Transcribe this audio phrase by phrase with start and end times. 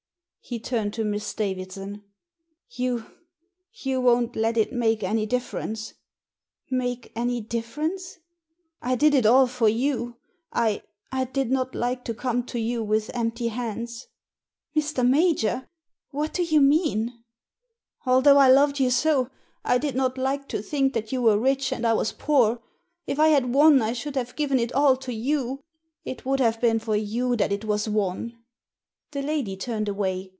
[0.43, 2.03] He turned to Miss Davidson.
[2.71, 3.05] You—
[3.85, 5.93] ^you won't let it make any difference?""
[6.69, 8.17] Make any difference?
[8.37, 10.17] '*" I did it all for you.
[10.51, 14.07] I— I did not like to come to you with empty hands.""
[14.75, 15.07] Mr.
[15.07, 15.69] Major!
[16.09, 17.13] What do you mean?""
[18.07, 19.29] Although I loved you so,
[19.63, 22.61] I did not like to think that you were rich and I was poor.
[23.05, 25.63] If I had won I should have given it all to you—
[26.03, 28.37] it would have been for you that it was won."
[29.11, 30.29] The lady turned away.